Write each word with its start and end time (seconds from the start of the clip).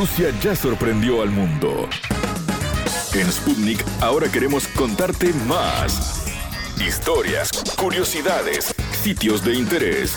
Rusia 0.00 0.30
ya 0.42 0.56
sorprendió 0.56 1.20
al 1.20 1.28
mundo. 1.28 1.86
En 3.12 3.30
Sputnik 3.30 3.84
ahora 4.00 4.32
queremos 4.32 4.66
contarte 4.68 5.34
más. 5.46 6.24
Historias, 6.80 7.50
curiosidades, 7.76 8.74
sitios 9.02 9.44
de 9.44 9.56
interés, 9.56 10.16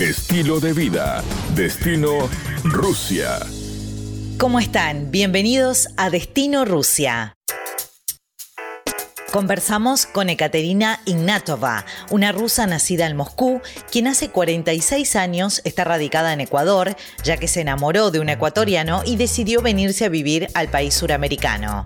estilo 0.00 0.60
de 0.60 0.74
vida, 0.74 1.24
destino 1.54 2.28
Rusia. 2.62 3.38
¿Cómo 4.38 4.58
están? 4.58 5.10
Bienvenidos 5.10 5.88
a 5.96 6.10
Destino 6.10 6.66
Rusia. 6.66 7.32
Conversamos 9.32 10.06
con 10.06 10.28
Ekaterina 10.28 10.98
Ignatova, 11.04 11.84
una 12.10 12.32
rusa 12.32 12.66
nacida 12.66 13.06
en 13.06 13.16
Moscú, 13.16 13.60
quien 13.88 14.08
hace 14.08 14.30
46 14.30 15.14
años 15.14 15.60
está 15.64 15.84
radicada 15.84 16.32
en 16.32 16.40
Ecuador, 16.40 16.96
ya 17.22 17.36
que 17.36 17.46
se 17.46 17.60
enamoró 17.60 18.10
de 18.10 18.18
un 18.18 18.28
ecuatoriano 18.28 19.02
y 19.06 19.14
decidió 19.14 19.62
venirse 19.62 20.04
a 20.04 20.08
vivir 20.08 20.48
al 20.54 20.68
país 20.68 20.94
suramericano. 20.94 21.84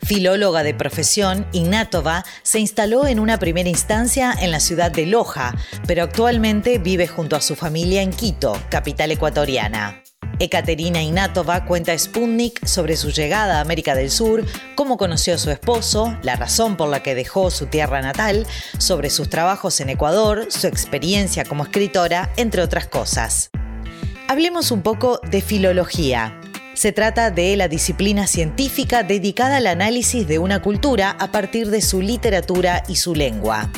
Filóloga 0.00 0.62
de 0.62 0.74
profesión, 0.74 1.48
Ignatova 1.50 2.24
se 2.44 2.60
instaló 2.60 3.08
en 3.08 3.18
una 3.18 3.38
primera 3.38 3.68
instancia 3.68 4.32
en 4.40 4.52
la 4.52 4.60
ciudad 4.60 4.92
de 4.92 5.06
Loja, 5.06 5.56
pero 5.88 6.04
actualmente 6.04 6.78
vive 6.78 7.08
junto 7.08 7.34
a 7.34 7.40
su 7.40 7.56
familia 7.56 8.02
en 8.02 8.12
Quito, 8.12 8.56
capital 8.70 9.10
ecuatoriana. 9.10 10.05
Ekaterina 10.38 11.02
Inatova 11.02 11.64
cuenta 11.64 11.92
a 11.92 11.98
Sputnik 11.98 12.66
sobre 12.66 12.96
su 12.96 13.10
llegada 13.10 13.56
a 13.56 13.60
América 13.62 13.94
del 13.94 14.10
Sur, 14.10 14.44
cómo 14.74 14.98
conoció 14.98 15.34
a 15.34 15.38
su 15.38 15.50
esposo, 15.50 16.16
la 16.22 16.36
razón 16.36 16.76
por 16.76 16.88
la 16.88 17.02
que 17.02 17.14
dejó 17.14 17.50
su 17.50 17.66
tierra 17.66 18.02
natal, 18.02 18.46
sobre 18.78 19.08
sus 19.08 19.30
trabajos 19.30 19.80
en 19.80 19.88
Ecuador, 19.88 20.46
su 20.50 20.66
experiencia 20.66 21.44
como 21.44 21.64
escritora, 21.64 22.30
entre 22.36 22.60
otras 22.60 22.86
cosas. 22.86 23.50
Hablemos 24.28 24.70
un 24.70 24.82
poco 24.82 25.20
de 25.30 25.40
filología. 25.40 26.38
Se 26.74 26.92
trata 26.92 27.30
de 27.30 27.56
la 27.56 27.68
disciplina 27.68 28.26
científica 28.26 29.02
dedicada 29.02 29.56
al 29.56 29.66
análisis 29.66 30.28
de 30.28 30.38
una 30.38 30.60
cultura 30.60 31.16
a 31.18 31.32
partir 31.32 31.70
de 31.70 31.80
su 31.80 32.02
literatura 32.02 32.82
y 32.88 32.96
su 32.96 33.14
lengua. 33.14 33.70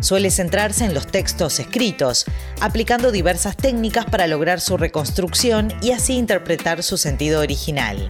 Suele 0.00 0.30
centrarse 0.30 0.84
en 0.84 0.94
los 0.94 1.06
textos 1.06 1.60
escritos, 1.60 2.26
aplicando 2.60 3.12
diversas 3.12 3.56
técnicas 3.56 4.04
para 4.06 4.26
lograr 4.26 4.60
su 4.60 4.76
reconstrucción 4.76 5.72
y 5.82 5.92
así 5.92 6.14
interpretar 6.14 6.82
su 6.82 6.96
sentido 6.96 7.40
original. 7.40 8.08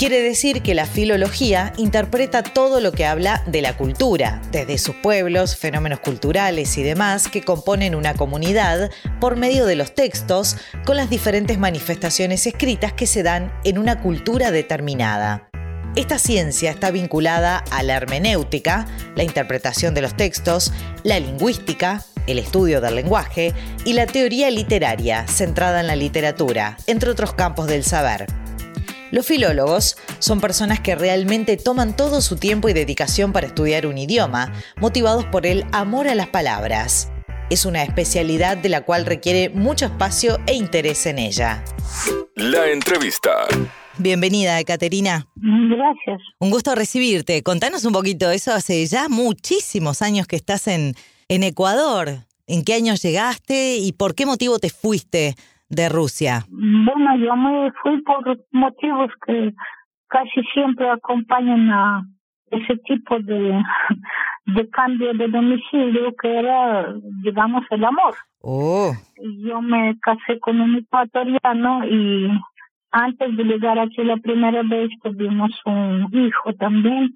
Quiere 0.00 0.22
decir 0.22 0.62
que 0.62 0.74
la 0.74 0.86
filología 0.86 1.74
interpreta 1.76 2.42
todo 2.42 2.80
lo 2.80 2.90
que 2.90 3.04
habla 3.04 3.42
de 3.46 3.60
la 3.60 3.76
cultura, 3.76 4.40
desde 4.50 4.78
sus 4.78 4.94
pueblos, 4.94 5.56
fenómenos 5.56 6.00
culturales 6.00 6.78
y 6.78 6.82
demás 6.82 7.28
que 7.28 7.42
componen 7.42 7.94
una 7.94 8.14
comunidad 8.14 8.90
por 9.20 9.36
medio 9.36 9.66
de 9.66 9.76
los 9.76 9.94
textos 9.94 10.56
con 10.86 10.96
las 10.96 11.10
diferentes 11.10 11.58
manifestaciones 11.58 12.46
escritas 12.46 12.94
que 12.94 13.06
se 13.06 13.22
dan 13.22 13.52
en 13.62 13.76
una 13.76 14.00
cultura 14.00 14.50
determinada. 14.50 15.49
Esta 15.96 16.20
ciencia 16.20 16.70
está 16.70 16.92
vinculada 16.92 17.64
a 17.72 17.82
la 17.82 17.96
hermenéutica, 17.96 18.86
la 19.16 19.24
interpretación 19.24 19.92
de 19.92 20.02
los 20.02 20.16
textos, 20.16 20.72
la 21.02 21.18
lingüística, 21.18 22.04
el 22.28 22.38
estudio 22.38 22.80
del 22.80 22.94
lenguaje 22.94 23.52
y 23.84 23.94
la 23.94 24.06
teoría 24.06 24.50
literaria, 24.50 25.26
centrada 25.26 25.80
en 25.80 25.88
la 25.88 25.96
literatura, 25.96 26.76
entre 26.86 27.10
otros 27.10 27.32
campos 27.34 27.66
del 27.66 27.82
saber. 27.82 28.26
Los 29.10 29.26
filólogos 29.26 29.96
son 30.20 30.40
personas 30.40 30.78
que 30.78 30.94
realmente 30.94 31.56
toman 31.56 31.96
todo 31.96 32.20
su 32.20 32.36
tiempo 32.36 32.68
y 32.68 32.72
dedicación 32.72 33.32
para 33.32 33.48
estudiar 33.48 33.84
un 33.86 33.98
idioma, 33.98 34.52
motivados 34.76 35.24
por 35.24 35.44
el 35.44 35.66
amor 35.72 36.06
a 36.06 36.14
las 36.14 36.28
palabras. 36.28 37.10
Es 37.50 37.64
una 37.64 37.82
especialidad 37.82 38.56
de 38.56 38.68
la 38.68 38.82
cual 38.82 39.06
requiere 39.06 39.48
mucho 39.48 39.86
espacio 39.86 40.38
e 40.46 40.54
interés 40.54 41.04
en 41.06 41.18
ella. 41.18 41.64
La 42.36 42.70
entrevista. 42.70 43.48
Bienvenida, 43.98 44.62
Caterina. 44.64 45.26
Gracias. 45.36 46.22
Un 46.38 46.50
gusto 46.50 46.74
recibirte. 46.74 47.42
Contanos 47.42 47.84
un 47.84 47.92
poquito 47.92 48.30
eso. 48.30 48.52
Hace 48.52 48.86
ya 48.86 49.08
muchísimos 49.08 50.02
años 50.02 50.26
que 50.26 50.36
estás 50.36 50.68
en, 50.68 50.94
en 51.28 51.42
Ecuador. 51.42 52.08
¿En 52.46 52.64
qué 52.64 52.74
año 52.74 52.94
llegaste 52.94 53.76
y 53.78 53.92
por 53.92 54.14
qué 54.14 54.26
motivo 54.26 54.58
te 54.58 54.70
fuiste 54.70 55.34
de 55.68 55.88
Rusia? 55.88 56.46
Bueno, 56.48 57.16
yo 57.16 57.36
me 57.36 57.70
fui 57.82 58.02
por 58.02 58.44
motivos 58.50 59.10
que 59.26 59.52
casi 60.08 60.42
siempre 60.52 60.90
acompañan 60.90 61.70
a 61.70 62.02
ese 62.50 62.76
tipo 62.78 63.18
de, 63.20 63.62
de 64.46 64.68
cambio 64.70 65.12
de 65.14 65.28
domicilio 65.28 66.14
que 66.20 66.38
era, 66.38 66.92
digamos, 67.22 67.64
el 67.70 67.84
amor. 67.84 68.14
Oh. 68.42 68.92
Yo 69.16 69.60
me 69.60 69.96
casé 70.00 70.40
con 70.40 70.60
un 70.60 70.76
ecuatoriano 70.76 71.86
y 71.86 72.28
antes 72.90 73.36
de 73.36 73.44
llegar 73.44 73.78
aquí 73.78 74.02
la 74.02 74.16
primera 74.16 74.62
vez 74.62 74.90
tuvimos 75.02 75.50
un 75.64 76.08
hijo 76.12 76.52
también 76.54 77.12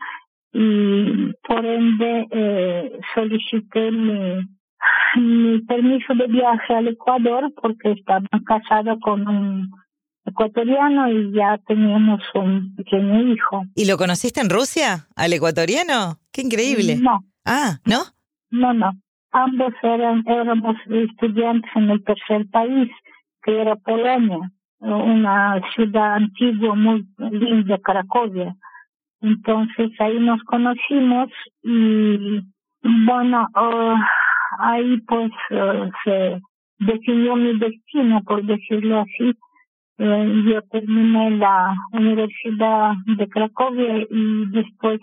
y 0.53 1.33
por 1.47 1.67
ende 1.67 2.29
eh, 2.31 3.01
solicité 3.15 3.91
mi, 3.91 4.47
mi 5.17 5.61
permiso 5.63 6.15
de 6.15 6.27
viaje 6.29 6.75
al 6.75 6.89
Ecuador 6.89 7.53
porque 7.61 7.93
estaba 7.93 8.27
casada 8.47 8.97
con 9.01 9.27
un 9.27 9.71
ecuatoriano 10.25 11.11
y 11.11 11.33
ya 11.33 11.59
teníamos 11.67 12.23
un 12.35 12.75
pequeño 12.77 13.33
hijo. 13.33 13.65
¿Y 13.75 13.87
lo 13.87 13.97
conociste 13.97 14.41
en 14.41 14.51
Rusia, 14.51 15.07
al 15.17 15.33
ecuatoriano? 15.33 16.19
¡Qué 16.33 16.43
increíble! 16.43 16.97
No. 16.97 17.25
Ah, 17.45 17.79
¿no? 17.85 18.05
No, 18.51 18.73
no. 18.73 18.93
Ambos 19.33 19.75
eran, 19.83 20.23
éramos 20.27 20.77
estudiantes 20.89 21.71
en 21.75 21.91
el 21.91 22.05
tercer 22.05 22.47
país, 22.51 22.89
que 23.43 23.61
era 23.61 23.75
Polonia 23.77 24.53
una 24.85 25.61
ciudad 25.75 26.15
antigua 26.15 26.75
muy 26.75 27.07
linda, 27.19 27.79
Cracovia. 27.79 28.55
Entonces 29.21 29.91
ahí 30.01 30.19
nos 30.19 30.43
conocimos 30.45 31.31
y 31.63 32.41
bueno, 32.83 33.49
uh, 33.57 33.97
ahí 34.59 35.01
pues 35.09 35.31
uh, 35.51 35.91
se 36.05 36.41
definió 36.79 37.35
mi 37.37 37.59
destino, 37.59 38.23
por 38.25 38.45
decirlo 38.45 39.01
así. 39.01 39.35
Uh, 39.97 40.51
yo 40.51 40.61
terminé 40.71 41.31
la 41.39 41.75
Universidad 41.93 42.93
de 43.07 43.29
Cracovia 43.29 44.07
y 44.11 44.47
después 44.51 45.01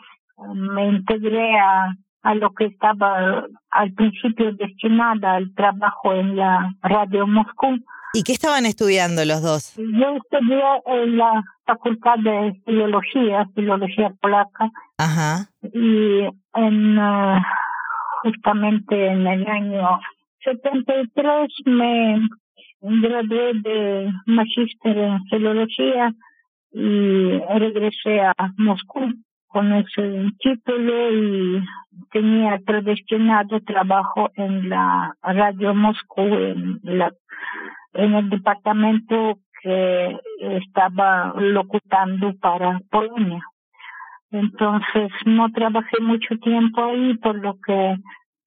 me 0.54 0.90
integré 0.90 1.58
a, 1.58 1.96
a 2.22 2.36
lo 2.36 2.54
que 2.54 2.66
estaba 2.66 3.46
al 3.72 3.94
principio 3.94 4.54
destinada 4.54 5.34
al 5.34 5.54
trabajo 5.56 6.14
en 6.14 6.36
la 6.36 6.76
Radio 6.84 7.26
Moscú 7.26 7.80
¿Y 8.14 8.24
qué 8.24 8.34
estaban 8.34 8.66
estudiando 8.66 9.24
los 9.26 9.42
dos? 9.42 9.74
Yo 9.78 10.16
estudié 10.18 10.64
en 10.86 11.18
la 11.18 11.44
Facultad 11.66 12.18
de 12.18 12.54
Filología, 12.66 13.48
Filología 13.56 14.12
Polaca. 14.22 14.70
Ajá. 14.98 15.48
Y 15.62 16.28
en, 16.54 16.98
uh, 16.98 17.42
justamente 18.24 19.08
en 19.08 19.26
el 19.28 19.48
año 19.48 20.00
73 20.44 21.48
me 21.66 22.20
gradué 22.82 23.54
de 23.62 24.12
magíster 24.26 24.98
en 24.98 25.24
Filología 25.26 26.14
y 26.74 27.40
regresé 27.60 28.22
a 28.22 28.34
Moscú 28.58 29.14
con 29.48 29.74
ese 29.74 30.32
título 30.40 31.12
y 31.12 31.64
tenía 32.12 32.60
predestinado 32.66 33.60
trabajo 33.62 34.30
en 34.36 34.70
la 34.70 35.14
Radio 35.22 35.76
Moscú, 35.76 36.22
en 36.22 36.80
la 36.84 37.12
en 37.94 38.14
el 38.14 38.30
departamento 38.30 39.40
que 39.62 40.18
estaba 40.40 41.34
locutando 41.38 42.34
para 42.40 42.80
Polonia. 42.90 43.44
Entonces 44.32 45.12
no 45.26 45.52
trabajé 45.52 46.00
mucho 46.02 46.36
tiempo 46.42 46.84
ahí, 46.84 47.18
por 47.18 47.36
lo 47.36 47.58
que 47.60 47.98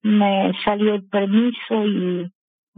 me 0.03 0.53
salió 0.65 0.95
el 0.95 1.05
permiso 1.05 1.85
y 1.85 2.31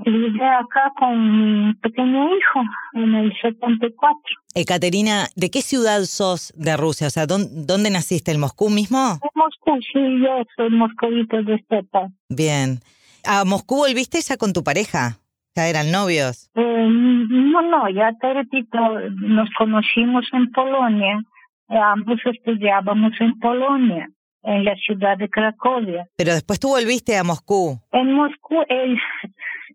llegué 0.04 0.44
acá 0.44 0.92
con 0.98 1.66
mi 1.66 1.74
pequeño 1.74 2.36
hijo 2.36 2.60
en 2.94 3.14
el 3.14 3.32
74. 3.40 4.18
Ekaterina, 4.54 5.28
¿de 5.36 5.50
qué 5.50 5.62
ciudad 5.62 6.02
sos 6.02 6.52
de 6.56 6.76
Rusia? 6.76 7.06
O 7.06 7.10
sea, 7.10 7.26
¿dónde, 7.26 7.90
naciste? 7.90 8.32
¿En 8.32 8.40
Moscú 8.40 8.70
mismo? 8.70 9.18
En 9.22 9.30
Moscú, 9.34 9.80
sí, 9.92 10.20
yo 10.20 10.42
soy 10.56 10.70
moscovita 10.70 11.42
de 11.42 11.58
Stepa. 11.58 12.08
Bien. 12.28 12.80
¿A 13.24 13.44
Moscú 13.44 13.76
volviste 13.76 14.20
ya 14.20 14.36
con 14.36 14.52
tu 14.52 14.62
pareja? 14.62 15.18
¿Ya 15.56 15.68
eran 15.68 15.90
novios? 15.90 16.50
Eh, 16.54 16.88
no, 16.90 17.62
no, 17.62 17.88
ya 17.88 18.12
teórico 18.20 18.78
nos 19.22 19.48
conocimos 19.56 20.26
en 20.34 20.50
Polonia. 20.52 21.22
Ambos 21.68 22.20
estudiábamos 22.26 23.12
en 23.20 23.38
Polonia, 23.38 24.06
en 24.42 24.64
la 24.66 24.76
ciudad 24.76 25.16
de 25.16 25.30
Cracovia. 25.30 26.06
Pero 26.18 26.34
después 26.34 26.60
tú 26.60 26.68
volviste 26.68 27.16
a 27.16 27.24
Moscú. 27.24 27.80
En 27.92 28.12
Moscú 28.12 28.62
él 28.68 28.98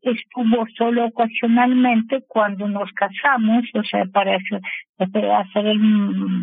estuvo 0.03 0.67
solo 0.77 1.07
ocasionalmente 1.07 2.23
cuando 2.27 2.67
nos 2.67 2.91
casamos, 2.91 3.63
o 3.73 3.83
sea, 3.83 4.05
para 4.05 4.37
hacer, 4.37 4.61
hacer 5.31 5.65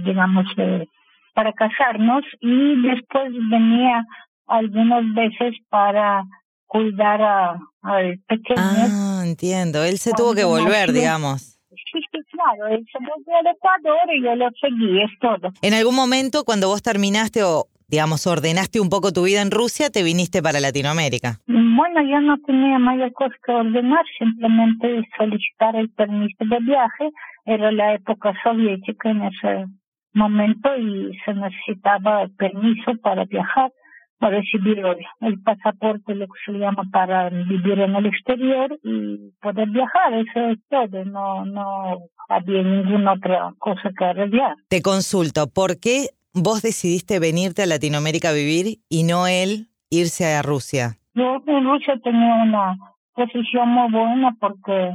digamos, 0.04 0.46
eh, 0.56 0.84
para 1.32 1.52
casarnos 1.52 2.24
y 2.40 2.82
después 2.82 3.30
venía 3.48 4.04
algunas 4.48 5.14
veces 5.14 5.54
para 5.68 6.24
cuidar 6.66 7.22
a, 7.22 7.58
al 7.82 8.18
pequeño. 8.26 8.58
Ah, 8.58 9.07
entiendo. 9.28 9.84
Él 9.84 9.98
se 9.98 10.12
tuvo 10.12 10.34
que 10.34 10.44
volver, 10.44 10.92
digamos. 10.92 11.58
sí, 11.70 12.00
sí, 12.12 12.18
claro. 12.32 12.74
Él 12.74 12.84
se 12.90 12.98
volvió 12.98 13.36
al 13.38 13.46
Ecuador 13.46 14.14
y 14.14 14.22
yo 14.22 14.34
lo 14.34 14.48
seguí, 14.60 15.02
es 15.02 15.10
todo. 15.20 15.52
En 15.62 15.74
algún 15.74 15.94
momento, 15.94 16.44
cuando 16.44 16.68
vos 16.68 16.82
terminaste 16.82 17.42
o, 17.42 17.66
digamos, 17.88 18.26
ordenaste 18.26 18.80
un 18.80 18.88
poco 18.88 19.12
tu 19.12 19.24
vida 19.24 19.42
en 19.42 19.50
Rusia, 19.50 19.90
te 19.90 20.02
viniste 20.02 20.42
para 20.42 20.60
Latinoamérica. 20.60 21.40
Bueno, 21.46 22.02
yo 22.02 22.20
no 22.20 22.38
tenía 22.46 22.78
mayor 22.78 23.12
cosa 23.12 23.34
que 23.44 23.52
ordenar, 23.52 24.04
simplemente 24.18 25.08
solicitar 25.16 25.76
el 25.76 25.90
permiso 25.90 26.44
de 26.44 26.58
viaje. 26.60 27.10
Era 27.44 27.70
la 27.72 27.94
época 27.94 28.34
soviética 28.42 29.10
en 29.10 29.22
ese 29.22 29.66
momento 30.12 30.76
y 30.76 31.16
se 31.24 31.34
necesitaba 31.34 32.26
permiso 32.36 32.92
para 33.02 33.24
viajar 33.24 33.72
para 34.18 34.38
recibir 34.38 34.82
el 35.20 35.40
pasaporte, 35.42 36.14
lo 36.14 36.26
que 36.26 36.40
se 36.44 36.58
llama 36.58 36.82
para 36.92 37.30
vivir 37.30 37.78
en 37.80 37.94
el 37.94 38.06
exterior 38.06 38.78
y 38.82 39.30
poder 39.40 39.68
viajar, 39.68 40.12
eso 40.14 40.50
es 40.50 40.58
todo, 40.68 41.04
no, 41.04 41.44
no 41.44 41.98
había 42.28 42.62
ninguna 42.62 43.12
otra 43.12 43.52
cosa 43.58 43.90
que 43.96 44.04
arreglar. 44.04 44.56
Te 44.68 44.82
consulto, 44.82 45.46
¿por 45.48 45.78
qué 45.80 46.08
vos 46.34 46.62
decidiste 46.62 47.20
venirte 47.20 47.62
a 47.62 47.66
Latinoamérica 47.66 48.30
a 48.30 48.32
vivir 48.32 48.78
y 48.88 49.04
no 49.04 49.26
él 49.26 49.68
irse 49.90 50.34
a 50.34 50.42
Rusia? 50.42 50.98
Yo 51.14 51.42
en 51.46 51.64
Rusia 51.64 51.94
tenía 52.02 52.34
una 52.42 52.76
posición 53.14 53.68
muy 53.68 53.90
buena 53.90 54.36
porque 54.40 54.94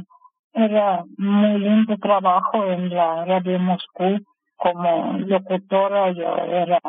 era 0.52 1.04
muy 1.18 1.58
lindo 1.58 1.96
trabajo 1.98 2.64
en 2.64 2.90
la 2.90 3.24
radio 3.24 3.58
Moscú 3.58 4.20
como 4.56 5.18
locutora, 5.18 6.12
yo 6.12 6.36
era 6.36 6.80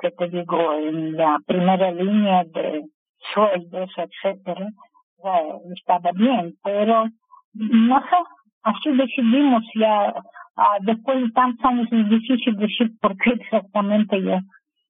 que 0.00 0.10
te 0.12 0.28
digo, 0.28 0.74
en 0.74 1.16
la 1.16 1.38
primera 1.46 1.90
línea 1.90 2.44
de 2.44 2.84
sueldos, 3.34 3.90
etcétera, 3.96 4.68
estaba 5.74 6.10
bien, 6.12 6.56
pero 6.62 7.06
no 7.54 8.00
sé, 8.00 8.16
así 8.62 8.90
decidimos 8.96 9.64
ya, 9.74 10.14
ah, 10.56 10.78
después 10.82 11.20
de 11.20 11.30
tantos 11.32 11.64
años 11.64 11.88
es 11.90 12.08
difícil 12.08 12.56
decir 12.56 12.92
por 13.00 13.16
qué 13.16 13.30
exactamente 13.30 14.22
yo 14.22 14.38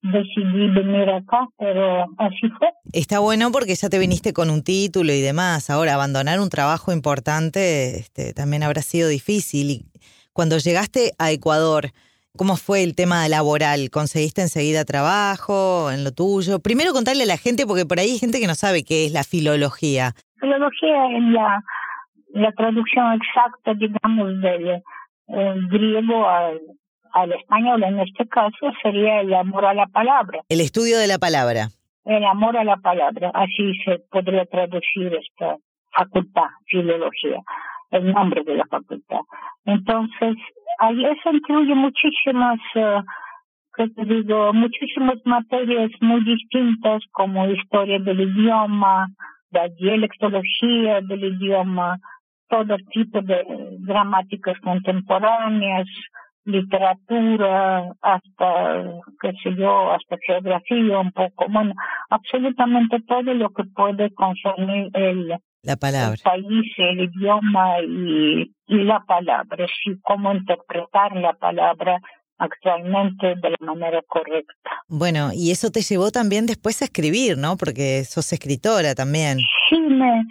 decidí 0.03 0.69
venir 0.69 1.11
acá, 1.11 1.49
pero 1.59 2.05
así 2.19 2.49
fue. 2.59 2.69
Está 2.93 3.19
bueno 3.19 3.51
porque 3.51 3.75
ya 3.75 3.89
te 3.89 3.99
viniste 3.99 4.33
con 4.33 4.51
un 4.51 4.63
título 4.63 5.13
y 5.13 5.21
demás. 5.21 5.71
Ahora, 5.71 5.95
abandonar 5.95 6.41
un 6.41 6.51
trabajo 6.51 6.93
importante 6.93 7.99
este, 7.99 8.33
también 8.33 8.63
habrá 8.63 8.83
sido 8.83 9.09
difícil. 9.09 9.71
Y 9.71 9.87
cuando 10.33 10.59
llegaste 10.59 11.13
a 11.19 11.33
Ecuador, 11.33 11.91
¿Cómo 12.37 12.57
fue 12.57 12.85
el 12.85 12.95
tema 12.95 13.29
laboral? 13.29 13.91
¿Conseguiste 13.91 14.43
enseguida 14.43 14.85
trabajo 14.85 15.91
en 15.91 16.05
lo 16.05 16.13
tuyo? 16.13 16.61
Primero 16.61 16.93
contarle 16.93 17.25
a 17.25 17.27
la 17.27 17.37
gente, 17.37 17.67
porque 17.67 17.87
por 17.87 17.99
ahí 17.99 18.11
hay 18.11 18.19
gente 18.19 18.39
que 18.39 18.47
no 18.47 18.55
sabe 18.55 18.85
qué 18.85 19.07
es 19.07 19.13
la 19.13 19.25
filología. 19.25 20.13
Filología 20.41 21.17
es 21.17 21.25
la, 21.33 21.65
la 22.35 22.53
traducción 22.53 23.13
exacta, 23.15 23.75
digamos, 23.75 24.41
del 24.41 24.83
griego 25.71 26.29
al, 26.29 26.61
al 27.13 27.33
español. 27.33 27.83
En 27.83 27.99
este 28.01 28.27
caso 28.29 28.73
sería 28.83 29.21
el 29.21 29.35
amor 29.35 29.65
a 29.65 29.75
la 29.75 29.87
palabra. 29.87 30.41
El 30.49 30.61
estudio 30.61 30.99
de 30.99 31.09
la 31.09 31.19
palabra. 31.19 31.69
El 32.05 32.25
amor 32.25 32.57
a 32.57 32.65
la 32.65 32.77
palabra, 32.77 33.31
así 33.35 33.73
se 33.85 33.99
podría 34.11 34.47
traducir 34.47 35.13
esta 35.15 35.57
facultad, 35.95 36.49
filología, 36.67 37.41
el 37.91 38.13
nombre 38.13 38.45
de 38.45 38.55
la 38.55 38.65
facultad. 38.67 39.21
Entonces, 39.67 40.37
ahí 40.79 41.05
eso 41.05 41.31
incluye 41.33 41.75
muchísimas, 41.75 42.59
uh, 42.75 43.03
¿qué 43.77 43.89
te 43.89 44.05
digo? 44.05 44.53
Muchísimas 44.53 45.19
materias 45.25 45.91
muy 46.01 46.25
distintas 46.25 47.03
como 47.13 47.49
historia 47.49 47.99
del 47.99 48.21
idioma, 48.21 49.09
la 49.51 49.69
dialectología 49.69 51.01
del 51.03 51.25
idioma, 51.25 51.99
todo 52.49 52.77
tipo 52.91 53.21
de 53.23 53.45
gramáticas 53.81 54.59
contemporáneas, 54.61 55.87
literatura, 56.45 57.93
hasta, 58.01 58.85
qué 59.21 59.33
sé 59.43 59.55
yo, 59.55 59.93
hasta 59.93 60.17
geografía 60.27 60.99
un 60.99 61.13
poco, 61.13 61.47
bueno, 61.51 61.75
absolutamente 62.09 63.01
todo 63.07 63.35
lo 63.35 63.51
que 63.51 63.65
puede 63.65 64.11
consumir 64.15 64.89
el, 64.95 65.35
la 65.69 65.77
palabra. 65.77 66.17
el 66.17 66.23
país, 66.23 66.73
el 66.79 67.01
idioma 67.01 67.81
y, 67.81 68.53
y 68.67 68.77
la 68.85 69.01
palabra, 69.07 69.67
sí, 69.67 69.99
cómo 70.03 70.33
interpretar 70.33 71.15
la 71.17 71.35
palabra 71.35 72.01
actualmente 72.39 73.35
de 73.43 73.51
la 73.51 73.67
manera 73.67 74.01
correcta. 74.07 74.71
Bueno, 74.89 75.31
y 75.35 75.51
eso 75.51 75.71
te 75.71 75.81
llevó 75.81 76.11
también 76.11 76.47
después 76.47 76.81
a 76.81 76.87
escribir, 76.87 77.37
¿no? 77.37 77.57
Porque 77.57 78.05
sos 78.05 78.33
escritora 78.33 78.95
también. 78.95 79.39
Sí, 79.69 79.81
me, 79.81 80.25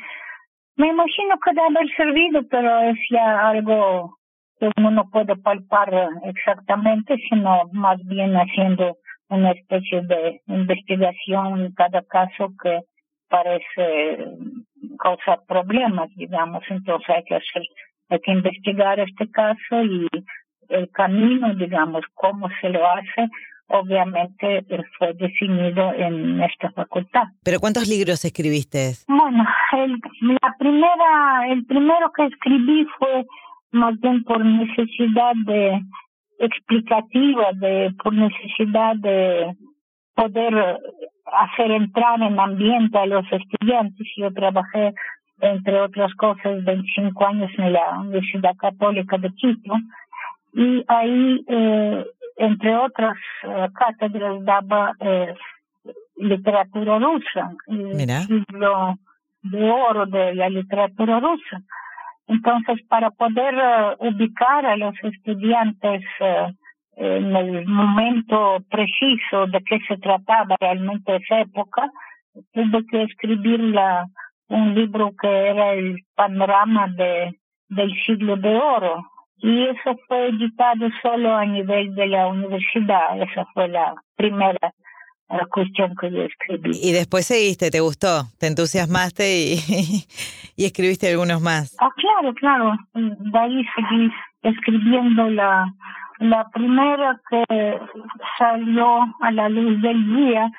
me 0.78 0.88
imagino 0.88 1.36
que 1.44 1.54
debe 1.54 1.68
haber 1.68 1.96
servido, 1.96 2.42
pero 2.50 2.80
es 2.90 2.98
ya 3.12 3.50
algo 3.50 4.18
que 4.60 4.70
uno 4.78 4.92
no 4.92 5.10
puede 5.10 5.36
palpar 5.36 5.92
exactamente, 6.24 7.16
sino 7.30 7.70
más 7.74 7.98
bien 8.06 8.34
haciendo 8.36 8.98
una 9.30 9.52
especie 9.52 10.02
de 10.02 10.42
investigación 10.48 11.66
en 11.66 11.72
cada 11.74 12.02
caso 12.04 12.54
que 12.64 12.80
parece 13.30 14.26
causar 14.98 15.40
problemas, 15.48 16.10
digamos. 16.16 16.64
Entonces 16.70 17.10
hay 17.10 17.24
que 17.24 17.36
hacer, 17.36 17.64
hay 18.10 18.20
que 18.20 18.32
investigar 18.32 19.00
este 19.00 19.30
caso 19.32 19.84
y 19.84 20.08
el 20.70 20.90
camino, 20.92 21.54
digamos, 21.56 22.04
cómo 22.14 22.50
se 22.62 22.70
lo 22.70 22.86
hace, 22.90 23.30
obviamente 23.68 24.66
fue 24.98 25.14
definido 25.14 25.94
en 25.94 26.42
esta 26.42 26.72
facultad. 26.72 27.24
¿Pero 27.44 27.60
cuántos 27.60 27.88
libros 27.88 28.24
escribiste? 28.24 28.94
Bueno, 29.08 29.46
el, 29.74 30.00
la 30.42 30.56
primera, 30.58 31.48
el 31.50 31.66
primero 31.66 32.12
que 32.16 32.26
escribí 32.26 32.86
fue 32.98 33.26
más 33.72 34.00
bien 34.00 34.24
por 34.24 34.44
necesidad 34.44 35.34
de 35.46 35.82
explicativa, 36.40 37.52
de 37.54 37.94
por 38.04 38.14
necesidad 38.14 38.96
de 38.98 39.56
poder 40.16 40.80
hacer 41.42 41.72
entrar 41.72 42.22
en 42.22 42.40
ambiente 42.40 42.98
a 42.98 43.06
los 43.06 43.26
estudiantes. 43.32 44.08
Yo 44.16 44.32
trabajé, 44.34 44.94
entre 45.42 45.80
otras 45.82 46.14
cosas, 46.16 46.64
25 46.64 47.28
años 47.28 47.52
en 47.58 47.74
la 47.74 48.00
Universidad 48.00 48.56
Católica 48.58 49.18
de 49.18 49.30
Quito 49.32 49.74
y 50.54 50.84
ahí, 50.88 51.46
eh, 51.48 52.06
entre 52.38 52.76
otras 52.76 53.16
eh, 53.44 53.68
cátedras, 53.74 54.44
daba 54.44 54.94
eh, 55.00 55.36
literatura 56.16 57.00
rusa, 57.00 57.52
el 57.68 58.10
siglo 58.26 58.96
de 59.44 59.70
oro 59.70 60.06
de 60.08 60.34
la 60.34 60.50
literatura 60.50 61.20
rusa. 61.20 61.62
Entonces, 62.28 62.82
para 62.90 63.12
poder 63.12 63.56
ubicar 64.00 64.66
a 64.66 64.76
los 64.76 64.96
estudiantes 65.04 66.04
en 66.98 67.36
el 67.36 67.68
momento 67.68 68.58
preciso 68.70 69.46
de 69.48 69.64
qué 69.64 69.80
se 69.88 69.98
trataba 69.98 70.56
realmente 70.60 71.16
esa 71.16 71.42
época, 71.42 71.90
tuve 72.54 72.86
que 72.90 73.04
escribir 73.04 73.60
la, 73.60 74.08
un 74.48 74.74
libro 74.74 75.14
que 75.20 75.28
era 75.28 75.74
el 75.74 76.00
panorama 76.16 76.88
de, 76.88 77.38
del 77.70 77.92
siglo 78.06 78.36
de 78.38 78.56
oro. 78.56 79.06
Y 79.38 79.66
eso 79.66 79.96
fue 80.08 80.30
editado 80.30 80.90
solo 81.04 81.36
a 81.36 81.46
nivel 81.46 81.94
de 81.94 82.08
la 82.08 82.28
universidad. 82.28 83.22
Esa 83.22 83.46
fue 83.54 83.68
la 83.68 83.94
primera 84.16 84.74
la 85.30 85.46
cuestión 85.48 85.94
que 86.00 86.10
yo 86.10 86.24
escribí. 86.24 86.72
Y 86.82 86.94
después 86.94 87.28
seguiste, 87.28 87.70
¿te 87.70 87.82
gustó? 87.82 88.24
¿Te 88.40 88.48
entusiasmaste 88.48 89.26
y, 89.30 89.60
y 90.56 90.66
escribiste 90.66 91.10
algunos 91.10 91.42
más? 91.42 91.76
Ah, 91.80 91.90
claro, 91.98 92.34
claro. 92.34 92.72
De 92.94 93.40
ahí 93.40 93.62
seguí 93.76 94.10
escribiendo 94.42 95.30
la, 95.30 95.66
la 96.20 96.48
primera 96.50 97.20
que 97.30 97.80
salió 98.38 99.06
a 99.22 99.32
la 99.32 99.50
luz 99.50 99.82
del 99.82 100.16
día 100.16 100.50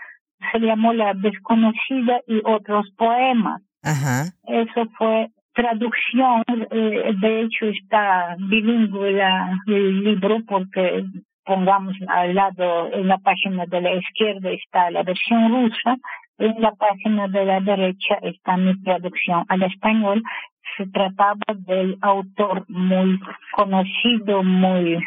se 0.52 0.60
llamó 0.60 0.92
La 0.92 1.14
desconocida 1.14 2.20
y 2.26 2.40
otros 2.44 2.90
poemas. 2.96 3.62
Ajá. 3.82 4.26
Eso 4.46 4.86
fue 4.96 5.30
traducción, 5.52 6.44
eh, 6.70 7.12
de 7.20 7.40
hecho 7.42 7.66
está 7.66 8.36
bilingüe 8.38 9.20
el 9.66 10.04
libro 10.04 10.38
porque 10.46 11.04
pongamos 11.44 11.96
al 12.06 12.34
lado 12.34 12.92
en 12.92 13.08
la 13.08 13.18
página 13.18 13.66
de 13.66 13.80
la 13.80 13.94
izquierda 13.94 14.50
está 14.50 14.90
la 14.90 15.02
versión 15.02 15.50
rusa, 15.50 15.96
en 16.38 16.60
la 16.60 16.72
página 16.72 17.26
de 17.26 17.44
la 17.44 17.60
derecha 17.60 18.18
está 18.22 18.56
mi 18.56 18.80
traducción 18.82 19.44
al 19.48 19.62
español. 19.62 20.22
Se 20.76 20.86
trataba 20.86 21.46
del 21.56 21.98
autor 22.02 22.64
muy 22.68 23.18
conocido, 23.56 24.44
muy 24.44 25.02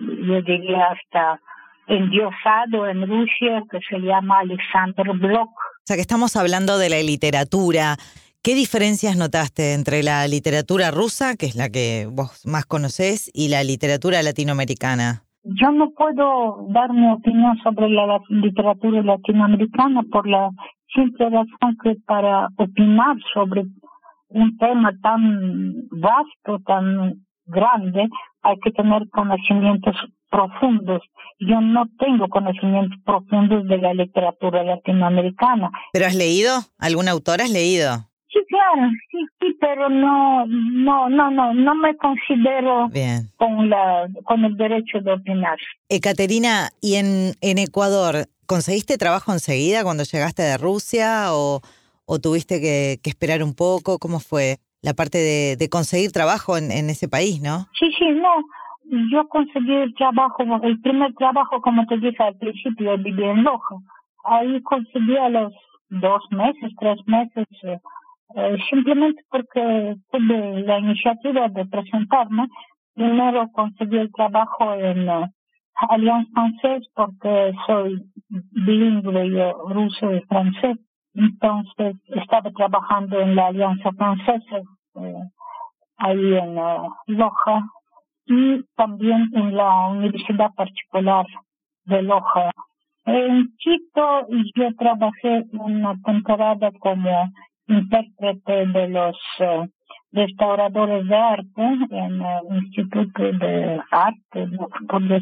yo 0.00 0.42
diría 0.42 0.86
hasta 0.86 1.40
endiosado 1.86 2.88
en 2.88 3.06
Rusia, 3.06 3.62
que 3.70 3.78
se 3.88 3.98
llama 3.98 4.40
Alexander 4.40 5.06
Bloch. 5.14 5.48
O 5.48 5.86
sea 5.86 5.96
que 5.96 6.02
estamos 6.02 6.36
hablando 6.36 6.78
de 6.78 6.88
la 6.88 7.00
literatura. 7.00 7.96
¿Qué 8.42 8.54
diferencias 8.54 9.16
notaste 9.16 9.72
entre 9.74 10.02
la 10.02 10.26
literatura 10.28 10.90
rusa, 10.90 11.34
que 11.36 11.46
es 11.46 11.56
la 11.56 11.70
que 11.70 12.06
vos 12.10 12.46
más 12.46 12.66
conocés, 12.66 13.30
y 13.34 13.48
la 13.48 13.64
literatura 13.64 14.22
latinoamericana? 14.22 15.22
Yo 15.44 15.70
no 15.72 15.90
puedo 15.90 16.66
dar 16.70 16.90
mi 16.92 17.10
opinión 17.10 17.58
sobre 17.62 17.90
la 17.90 18.18
literatura 18.28 19.02
latinoamericana 19.02 20.02
por 20.10 20.26
la 20.26 20.50
simple 20.94 21.28
razón 21.28 21.76
que 21.82 21.96
para 22.06 22.48
opinar 22.56 23.16
sobre 23.34 23.64
un 24.28 24.56
tema 24.56 24.92
tan 25.02 25.88
vasto, 25.90 26.58
tan 26.66 27.23
grande, 27.46 28.08
hay 28.42 28.56
que 28.62 28.70
tener 28.70 29.08
conocimientos 29.10 29.94
profundos. 30.30 31.02
Yo 31.38 31.60
no 31.60 31.84
tengo 31.98 32.28
conocimientos 32.28 32.98
profundos 33.04 33.66
de 33.66 33.78
la 33.78 33.94
literatura 33.94 34.62
latinoamericana. 34.64 35.70
¿Pero 35.92 36.06
has 36.06 36.14
leído? 36.14 36.52
¿Algún 36.78 37.08
autor 37.08 37.40
has 37.40 37.50
leído? 37.50 38.08
Sí, 38.32 38.40
claro, 38.48 38.90
sí, 39.12 39.18
sí, 39.40 39.56
pero 39.60 39.88
no, 39.88 40.44
no, 40.46 41.08
no, 41.08 41.30
no, 41.30 41.54
no 41.54 41.74
me 41.76 41.96
considero 41.96 42.90
con 43.36 43.70
la, 43.70 44.08
con 44.24 44.44
el 44.44 44.56
derecho 44.56 44.98
de 45.02 45.12
opinar. 45.12 45.56
Ekaterina, 45.88 46.70
¿y 46.80 46.96
en, 46.96 47.34
en 47.40 47.58
Ecuador 47.58 48.26
conseguiste 48.46 48.98
trabajo 48.98 49.32
enseguida 49.32 49.84
cuando 49.84 50.02
llegaste 50.02 50.42
de 50.42 50.58
Rusia 50.58 51.26
o, 51.32 51.60
o 52.06 52.18
tuviste 52.18 52.60
que, 52.60 52.98
que 53.00 53.10
esperar 53.10 53.40
un 53.44 53.54
poco? 53.54 54.00
¿Cómo 54.00 54.18
fue? 54.18 54.58
La 54.84 54.92
parte 54.92 55.18
de, 55.18 55.56
de 55.56 55.68
conseguir 55.70 56.12
trabajo 56.12 56.58
en, 56.58 56.70
ese 56.90 57.08
país, 57.08 57.40
¿no? 57.40 57.66
Sí, 57.78 57.90
sí, 57.98 58.06
no. 58.10 58.34
Yo 59.10 59.26
conseguí 59.28 59.74
el 59.74 59.94
trabajo, 59.94 60.42
el 60.62 60.78
primer 60.80 61.14
trabajo, 61.14 61.62
como 61.62 61.86
te 61.86 61.96
dije 61.96 62.22
al 62.22 62.36
principio, 62.36 62.98
viví 62.98 63.24
en 63.24 63.42
Loja. 63.42 63.76
Ahí 64.24 64.60
conseguí 64.62 65.16
a 65.16 65.30
los 65.30 65.52
dos 65.88 66.22
meses, 66.30 66.70
tres 66.78 66.98
meses, 67.06 67.46
eh, 67.62 67.78
eh, 68.36 68.56
simplemente 68.68 69.22
porque 69.30 69.96
tuve 70.12 70.60
la 70.60 70.78
iniciativa 70.78 71.48
de 71.48 71.64
presentarme. 71.64 72.46
Primero 72.94 73.48
conseguí 73.52 73.96
el 73.96 74.12
trabajo 74.12 74.74
en 74.74 75.08
uh, 75.08 75.26
Allianz 75.88 76.28
Francés 76.34 76.86
porque 76.94 77.52
soy 77.66 78.02
bilingüe, 78.66 79.30
yo 79.30 79.52
ruso 79.68 80.12
y 80.12 80.20
francés. 80.22 80.76
Entonces 81.14 81.96
estaba 82.08 82.50
trabajando 82.50 83.20
en 83.20 83.36
la 83.36 83.46
Alianza 83.46 83.90
Francesa, 83.92 84.58
eh, 84.58 84.62
ahí 85.96 86.34
en 86.36 86.54
Loja, 87.06 87.64
y 88.26 88.62
también 88.76 89.28
en 89.34 89.56
la 89.56 89.88
Universidad 89.88 90.52
Particular 90.54 91.26
de 91.84 92.02
Loja. 92.02 92.50
En 93.06 93.54
Quito 93.58 94.26
yo 94.54 94.74
trabajé 94.76 95.44
una 95.52 95.94
temporada 96.04 96.70
como 96.80 97.30
intérprete 97.66 98.66
de 98.66 98.88
los 98.88 99.16
uh, 99.40 99.66
restauradores 100.12 101.06
de 101.06 101.16
arte 101.16 101.62
en 101.90 102.22
el 102.22 102.56
Instituto 102.62 103.22
de 103.22 103.80
Arte, 103.90 104.46
de, 104.46 105.20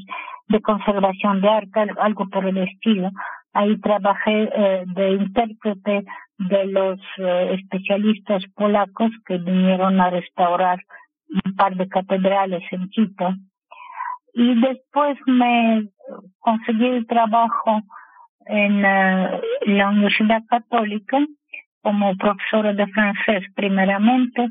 de 0.48 0.60
Conservación 0.60 1.40
de 1.40 1.48
Arte, 1.48 1.86
algo 1.98 2.28
por 2.28 2.46
el 2.46 2.58
estilo. 2.58 3.10
Ahí 3.54 3.78
trabajé 3.80 4.48
eh, 4.54 4.84
de 4.86 5.10
intérprete 5.12 6.04
de 6.38 6.66
los 6.66 6.98
eh, 7.18 7.54
especialistas 7.60 8.42
polacos 8.54 9.10
que 9.26 9.38
vinieron 9.38 10.00
a 10.00 10.10
restaurar 10.10 10.80
un 11.44 11.54
par 11.54 11.76
de 11.76 11.88
catedrales 11.88 12.64
en 12.72 12.88
Quito. 12.88 13.34
Y 14.34 14.60
después 14.60 15.18
me 15.26 15.88
conseguí 16.38 16.86
el 16.86 17.06
trabajo 17.06 17.82
en 18.46 18.84
eh, 18.84 19.40
la 19.66 19.90
Universidad 19.90 20.42
Católica 20.48 21.18
como 21.82 22.16
profesora 22.16 22.72
de 22.72 22.86
francés 22.86 23.44
primeramente, 23.54 24.48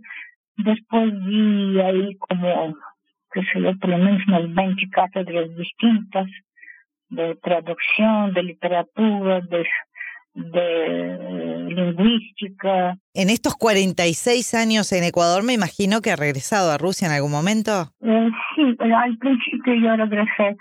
después 0.57 1.11
vi 1.25 1.79
ahí 1.79 2.15
como, 2.17 2.75
qué 3.31 3.41
sé 3.45 3.61
yo, 3.61 3.77
por 3.79 3.89
lo 3.89 3.97
menos 3.97 4.21
unas 4.27 4.53
20 4.53 4.89
cátedras 4.91 5.55
distintas 5.55 6.27
de 7.11 7.35
traducción, 7.35 8.33
de 8.33 8.43
literatura, 8.43 9.41
de, 9.41 9.65
de 10.33 11.67
lingüística. 11.75 12.95
En 13.13 13.29
estos 13.29 13.55
46 13.55 14.53
años 14.55 14.91
en 14.93 15.03
Ecuador, 15.03 15.43
me 15.43 15.53
imagino 15.53 16.01
que 16.01 16.11
ha 16.11 16.15
regresado 16.15 16.71
a 16.71 16.77
Rusia 16.77 17.07
en 17.07 17.13
algún 17.13 17.31
momento. 17.31 17.91
Eh, 18.01 18.29
sí, 18.55 18.77
al 18.79 19.17
principio 19.17 19.75
yo 19.75 19.95
regresé 19.97 20.57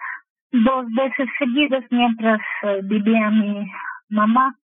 dos 0.53 0.87
veces 0.95 1.29
seguidas 1.39 1.85
mientras 1.91 2.41
eh, 2.63 2.81
vivía 2.83 3.31
mi 3.31 3.65
mamá. 4.09 4.57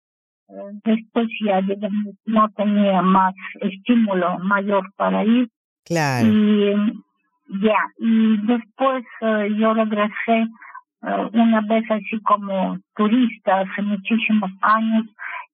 Eh, 0.49 0.53
después 0.83 1.27
ya 1.45 1.61
no 2.25 2.49
tenía 2.55 3.01
más 3.01 3.33
estímulo 3.61 4.39
mayor 4.39 4.91
para 4.95 5.23
ir. 5.23 5.49
Claro. 5.85 6.27
Y 6.27 6.73
ya, 7.61 7.77
y 7.99 8.37
después 8.47 9.03
yo 9.21 9.73
regresé 9.75 10.37
eh, 10.37 10.47
una 11.33 11.61
vez 11.61 11.83
así 11.89 12.19
como 12.23 12.77
turista 12.95 13.59
hace 13.59 13.81
muchísimos 13.81 14.51
años 14.61 15.05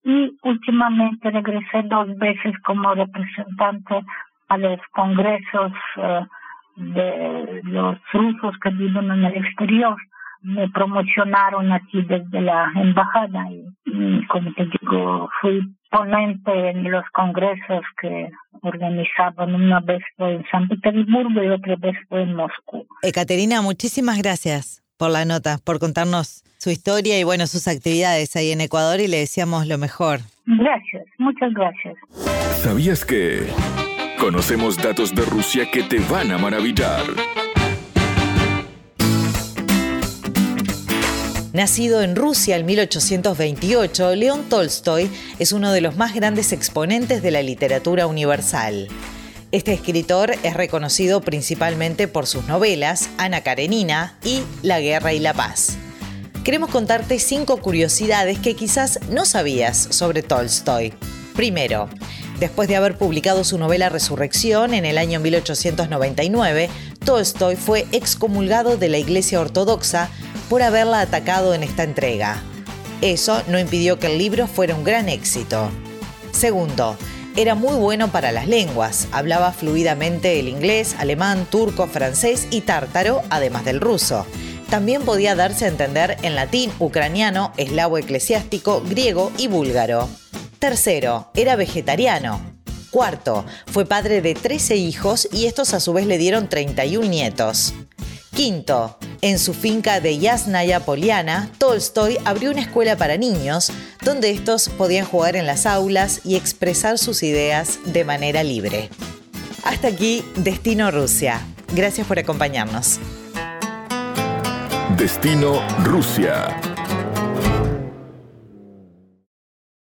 y 0.04 0.32
últimamente 0.44 1.30
regresé 1.30 1.84
dos 1.84 2.08
veces 2.18 2.54
como 2.66 2.94
representante 2.94 4.02
a 4.48 4.58
los 4.58 4.80
congresos 4.92 5.72
eh, 5.98 6.26
de 6.78 7.62
los 7.64 7.98
rusos 8.14 8.56
que 8.64 8.70
viven 8.72 9.12
en 9.12 9.26
el 9.26 9.46
exterior. 9.46 9.96
Me 10.42 10.68
promocionaron 10.70 11.72
aquí 11.72 12.02
desde 12.02 12.42
la 12.42 12.72
embajada 12.76 13.46
y, 13.86 14.26
como 14.28 14.52
te 14.54 14.66
digo, 14.66 15.30
fui 15.40 15.62
ponente 15.92 16.70
en 16.70 16.90
los 16.90 17.06
congresos 17.12 17.84
que 18.02 18.32
organizaban. 18.64 19.54
Una 19.54 19.82
vez 19.82 20.02
fue 20.18 20.36
en 20.36 20.46
San 20.50 20.68
Petersburgo 20.68 21.44
y 21.44 21.50
otra 21.50 21.76
vez 21.76 21.96
fue 22.10 22.24
en 22.24 22.36
Moscú. 22.36 22.88
Ekaterina, 23.04 23.62
muchísimas 23.62 24.18
gracias 24.18 24.81
por 25.02 25.10
la 25.10 25.26
nota, 25.26 25.58
por 25.64 25.80
contarnos 25.80 26.44
su 26.60 26.70
historia 26.70 27.20
y 27.20 27.24
bueno, 27.24 27.48
sus 27.48 27.68
actividades 27.68 28.36
ahí 28.36 28.52
en 28.52 28.62
Ecuador 28.62 29.00
y 29.00 29.08
le 29.08 29.18
deseamos 29.18 29.66
lo 29.66 29.80
mejor. 29.80 30.20
Gracias, 30.46 31.08
muchas 31.18 31.52
gracias. 31.56 31.96
¿Sabías 32.62 33.04
que 33.04 33.48
conocemos 34.20 34.78
datos 34.78 35.16
de 35.16 35.26
Rusia 35.26 35.66
que 35.72 35.82
te 35.82 35.98
van 36.02 36.30
a 36.30 36.38
maravillar? 36.38 37.02
Nacido 41.52 42.04
en 42.04 42.16
Rusia 42.16 42.58
en 42.58 42.68
1828, 42.68 44.16
León 44.16 44.50
Tolstoy 44.52 45.10
es 45.40 45.52
uno 45.52 45.72
de 45.72 45.82
los 45.82 45.98
más 45.98 46.14
grandes 46.14 46.54
exponentes 46.54 47.24
de 47.24 47.32
la 47.32 47.42
literatura 47.42 48.06
universal. 48.06 48.88
Este 49.52 49.74
escritor 49.74 50.34
es 50.44 50.54
reconocido 50.54 51.20
principalmente 51.20 52.08
por 52.08 52.26
sus 52.26 52.46
novelas 52.46 53.10
Ana 53.18 53.42
Karenina 53.42 54.18
y 54.24 54.44
La 54.62 54.80
Guerra 54.80 55.12
y 55.12 55.20
la 55.20 55.34
Paz. 55.34 55.76
Queremos 56.46 56.70
contarte 56.70 57.20
cinco 57.20 57.58
curiosidades 57.58 58.40
que 58.40 58.56
quizás 58.56 59.00
no 59.10 59.26
sabías 59.26 59.90
sobre 59.92 60.24
Tolstoy. 60.24 60.94
Primero, 61.36 61.90
después 62.40 62.70
de 62.70 62.78
haber 62.78 62.98
publicado 62.98 63.44
su 63.44 63.58
novela 63.58 63.90
Resurrección 63.90 64.74
en 64.74 64.86
el 64.86 64.98
año 64.98 65.20
1899, 65.20 66.70
Tolstoy 67.04 67.58
fue 67.58 67.86
excomulgado 67.92 68.78
de 68.78 68.88
la 68.88 69.00
Iglesia 69.00 69.42
Ortodoxa 69.42 70.10
por 70.50 70.62
haberla 70.62 71.02
atacado 71.02 71.54
en 71.54 71.64
esta 71.64 71.84
entrega. 71.84 72.42
Eso 73.02 73.44
no 73.50 73.60
impidió 73.60 74.00
que 74.00 74.08
el 74.08 74.18
libro 74.18 74.48
fuera 74.48 74.76
un 74.76 74.86
gran 74.86 75.10
éxito. 75.10 75.70
Segundo, 76.32 76.98
era 77.36 77.56
muy 77.56 77.76
bueno 77.76 78.12
para 78.12 78.32
las 78.32 78.48
lenguas, 78.48 79.08
hablaba 79.12 79.54
fluidamente 79.54 80.40
el 80.40 80.48
inglés, 80.50 80.96
alemán, 81.00 81.48
turco, 81.50 81.88
francés 81.88 82.48
y 82.52 82.62
tártaro, 82.62 83.22
además 83.30 83.64
del 83.64 83.80
ruso. 83.80 84.26
También 84.70 85.04
podía 85.04 85.36
darse 85.36 85.66
a 85.66 85.70
entender 85.70 86.18
en 86.24 86.36
latín, 86.36 86.72
ucraniano, 86.80 87.54
eslavo 87.58 87.98
eclesiástico, 87.98 88.82
griego 88.82 89.32
y 89.38 89.48
búlgaro. 89.48 90.10
Tercero, 90.60 91.32
era 91.34 91.56
vegetariano. 91.56 92.42
Cuarto, 92.90 93.46
fue 93.66 93.86
padre 93.86 94.22
de 94.22 94.34
13 94.34 94.76
hijos 94.76 95.28
y 95.32 95.46
estos 95.46 95.74
a 95.74 95.80
su 95.80 95.94
vez 95.94 96.06
le 96.06 96.18
dieron 96.18 96.50
31 96.50 97.08
nietos. 97.08 97.74
Quinto, 98.34 98.98
en 99.22 99.40
su 99.40 99.54
finca 99.54 100.00
de 100.00 100.18
Yasnaya 100.18 100.82
Poliana, 100.82 101.50
Tolstoy 101.58 102.18
abrió 102.26 102.52
una 102.52 102.62
escuela 102.62 102.98
para 102.98 103.18
niños 103.18 103.72
donde 104.04 104.32
estos 104.32 104.70
podían 104.70 105.06
jugar 105.06 105.36
en 105.36 105.46
las 105.46 105.66
aulas 105.66 106.22
y 106.24 106.36
expresar 106.36 106.98
sus 106.98 107.24
ideas 107.24 107.80
de 107.86 108.04
manera 108.04 108.44
libre. 108.44 108.90
Hasta 109.64 109.90
aquí, 109.90 110.26
Destino 110.36 110.92
Rusia. 110.92 111.42
Gracias 111.74 112.08
por 112.08 112.20
acompañarnos. 112.20 113.00
Destino 114.98 115.62
Rusia. 115.84 116.71